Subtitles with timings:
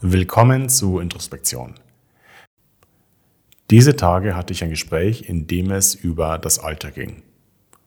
[0.00, 1.74] Willkommen zu Introspektion.
[3.70, 7.22] Diese Tage hatte ich ein Gespräch, in dem es über das Alter ging.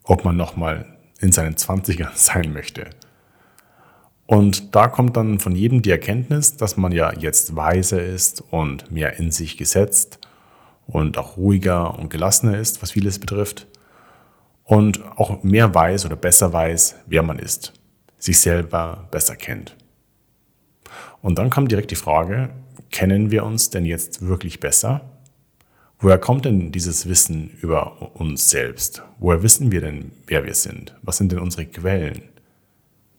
[0.04, 2.90] Ob man nochmal in seinen 20ern sein möchte.
[4.32, 8.90] Und da kommt dann von jedem die Erkenntnis, dass man ja jetzt weiser ist und
[8.90, 10.20] mehr in sich gesetzt
[10.88, 13.68] und auch ruhiger und gelassener ist, was vieles betrifft.
[14.64, 17.74] Und auch mehr weiß oder besser weiß, wer man ist,
[18.20, 19.76] sich selber besser kennt.
[21.22, 22.52] Und dann kam direkt die Frage,
[22.90, 25.02] kennen wir uns denn jetzt wirklich besser?
[26.00, 29.04] Woher kommt denn dieses Wissen über uns selbst?
[29.20, 30.96] Woher wissen wir denn, wer wir sind?
[31.02, 32.31] Was sind denn unsere Quellen?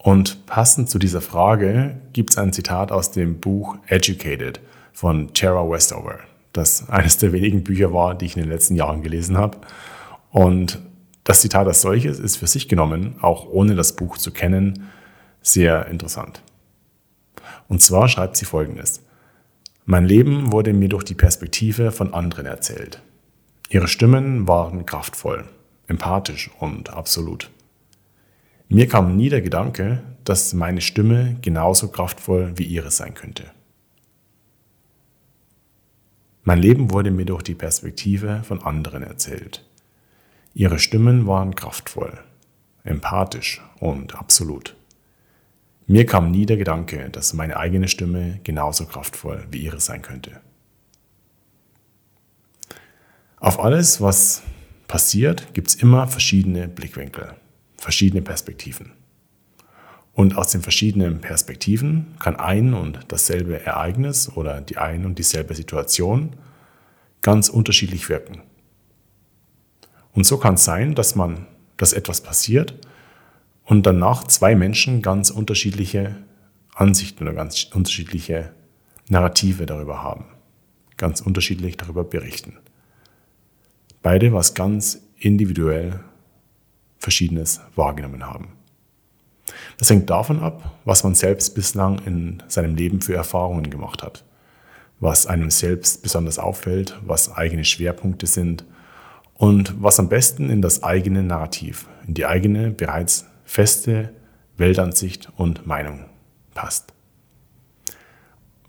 [0.02, 4.61] Und passend zu dieser Frage gibt es ein Zitat aus dem Buch Educated
[4.92, 6.19] von Tara Westover,
[6.52, 9.59] das eines der wenigen Bücher war, die ich in den letzten Jahren gelesen habe.
[10.33, 10.81] Und
[11.22, 14.91] das Zitat als solches ist für sich genommen, auch ohne das Buch zu kennen,
[15.41, 16.42] sehr interessant.
[17.69, 19.05] Und zwar schreibt sie Folgendes.
[19.84, 23.00] Mein Leben wurde mir durch die Perspektive von anderen erzählt.
[23.69, 25.44] Ihre Stimmen waren kraftvoll,
[25.87, 27.50] empathisch und absolut.
[28.75, 33.51] Mir kam nie der Gedanke, dass meine Stimme genauso kraftvoll wie ihre sein könnte.
[36.42, 39.62] Mein Leben wurde mir durch die Perspektive von anderen erzählt.
[40.55, 42.19] Ihre Stimmen waren kraftvoll,
[42.83, 44.75] empathisch und absolut.
[45.87, 50.41] Mir kam nie der Gedanke, dass meine eigene Stimme genauso kraftvoll wie ihre sein könnte.
[53.37, 54.43] Auf alles, was
[54.89, 57.37] passiert, gibt es immer verschiedene Blickwinkel,
[57.83, 58.92] verschiedene Perspektiven.
[60.12, 65.55] Und aus den verschiedenen Perspektiven kann ein und dasselbe Ereignis oder die ein und dieselbe
[65.55, 66.36] Situation
[67.22, 68.42] ganz unterschiedlich wirken.
[70.12, 72.75] Und so kann es sein, dass man, dass etwas passiert
[73.64, 76.16] und danach zwei Menschen ganz unterschiedliche
[76.75, 78.53] Ansichten oder ganz unterschiedliche
[79.09, 80.26] Narrative darüber haben,
[80.99, 82.59] ganz unterschiedlich darüber berichten.
[84.03, 86.00] Beide was ganz individuell
[87.02, 88.52] Verschiedenes wahrgenommen haben.
[89.76, 94.24] Das hängt davon ab, was man selbst bislang in seinem Leben für Erfahrungen gemacht hat,
[95.00, 98.64] was einem selbst besonders auffällt, was eigene Schwerpunkte sind
[99.34, 104.14] und was am besten in das eigene Narrativ, in die eigene bereits feste
[104.56, 106.04] Weltansicht und Meinung
[106.54, 106.92] passt.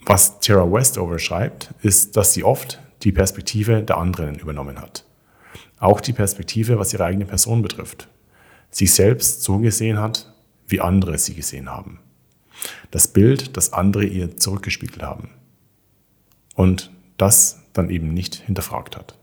[0.06, 5.06] Was Tara Westover schreibt, ist, dass sie oft die Perspektive der anderen übernommen hat.
[5.78, 8.08] Auch die Perspektive, was ihre eigene Person betrifft.
[8.74, 10.34] Sie selbst so gesehen hat,
[10.68, 12.00] wie andere sie gesehen haben.
[12.90, 15.30] Das Bild, das andere ihr zurückgespiegelt haben.
[16.56, 19.16] Und das dann eben nicht hinterfragt hat.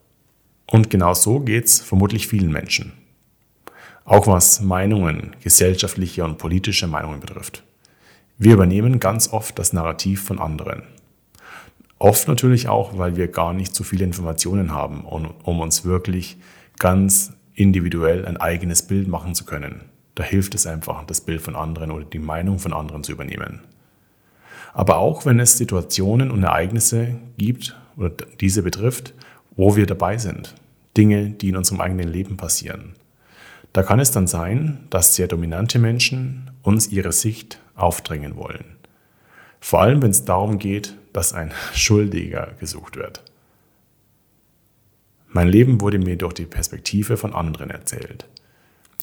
[0.66, 2.92] Und genau so geht es vermutlich vielen Menschen.
[4.04, 7.64] Auch was Meinungen, gesellschaftliche und politische Meinungen betrifft.
[8.38, 10.84] Wir übernehmen ganz oft das Narrativ von anderen.
[11.98, 16.38] Oft natürlich auch, weil wir gar nicht so viele Informationen haben, um uns wirklich
[16.78, 19.82] ganz individuell ein eigenes Bild machen zu können.
[20.14, 23.60] Da hilft es einfach, das Bild von anderen oder die Meinung von anderen zu übernehmen.
[24.72, 28.10] Aber auch wenn es Situationen und Ereignisse gibt oder
[28.40, 29.14] diese betrifft,
[29.56, 30.54] wo wir dabei sind.
[30.96, 32.94] Dinge, die in unserem eigenen Leben passieren.
[33.72, 38.64] Da kann es dann sein, dass sehr dominante Menschen uns ihre Sicht aufdrängen wollen.
[39.60, 43.22] Vor allem, wenn es darum geht, dass ein Schuldiger gesucht wird.
[45.32, 48.28] Mein Leben wurde mir durch die Perspektive von anderen erzählt.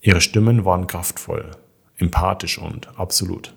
[0.02, 1.52] Ihre Stimmen waren kraftvoll,
[1.98, 3.54] empathisch und absolut.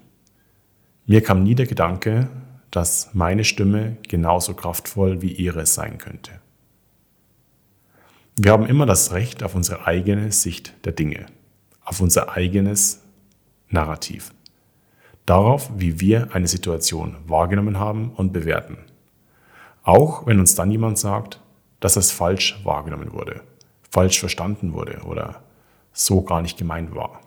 [1.04, 2.28] Mir kam nie der Gedanke,
[2.70, 6.30] dass meine Stimme genauso kraftvoll wie ihre sein könnte.
[8.36, 11.26] Wir haben immer das Recht auf unsere eigene Sicht der Dinge,
[11.84, 13.02] auf unser eigenes
[13.68, 14.32] Narrativ,
[15.26, 18.78] darauf, wie wir eine Situation wahrgenommen haben und bewerten.
[19.82, 21.40] Auch wenn uns dann jemand sagt,
[21.80, 23.40] dass es falsch wahrgenommen wurde,
[23.90, 25.42] falsch verstanden wurde oder
[25.92, 27.20] so gar nicht gemeint war.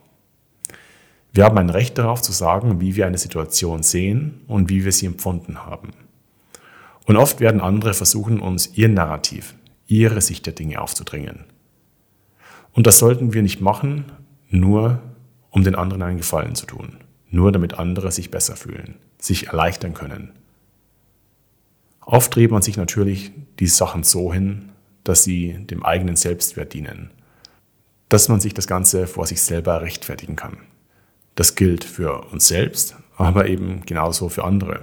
[1.34, 4.92] Wir haben ein Recht darauf zu sagen, wie wir eine Situation sehen und wie wir
[4.92, 5.90] sie empfunden haben.
[7.06, 9.56] Und oft werden andere versuchen, uns ihr Narrativ,
[9.88, 11.46] ihre Sicht der Dinge aufzudrängen.
[12.72, 14.06] Und das sollten wir nicht machen,
[14.50, 15.02] nur
[15.50, 16.98] um den anderen einen Gefallen zu tun,
[17.30, 20.34] nur damit andere sich besser fühlen, sich erleichtern können.
[22.06, 24.72] Oft dreht man sich natürlich die Sachen so hin,
[25.04, 27.12] dass sie dem eigenen Selbstwert dienen,
[28.10, 30.58] dass man sich das Ganze vor sich selber rechtfertigen kann.
[31.36, 34.82] Das gilt für uns selbst, aber eben genauso für andere.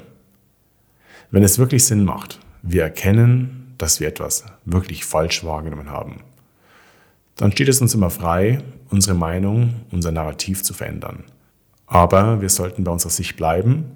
[1.30, 6.22] Wenn es wirklich Sinn macht, wir erkennen, dass wir etwas wirklich falsch wahrgenommen haben.
[7.36, 11.24] Dann steht es uns immer frei, unsere Meinung, unser Narrativ zu verändern.
[11.86, 13.92] Aber wir sollten bei unserer Sicht bleiben,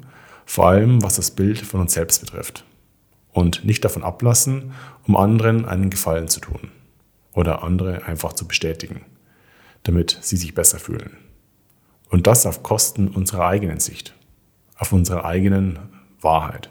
[0.47, 2.65] vor allem was das Bild von uns selbst betrifft.
[3.35, 4.73] Und nicht davon ablassen,
[5.07, 6.71] um anderen einen Gefallen zu tun
[7.35, 9.03] oder andere einfach zu bestätigen,
[9.83, 11.19] damit sie sich besser fühlen.
[12.09, 14.15] Und das auf Kosten unserer eigenen Sicht,
[14.79, 15.81] auf unserer eigenen
[16.21, 16.71] Wahrheit.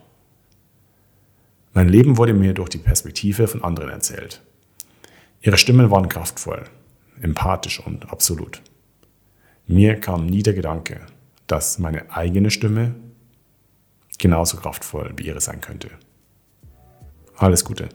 [1.73, 4.41] Mein Leben wurde mir durch die Perspektive von anderen erzählt.
[5.41, 6.63] Ihre Stimmen waren kraftvoll,
[7.21, 8.61] empathisch und absolut.
[9.67, 11.01] Mir kam nie der Gedanke,
[11.47, 12.95] dass meine eigene Stimme
[14.17, 15.89] genauso kraftvoll wie ihre sein könnte.
[17.43, 17.89] Alles Gute.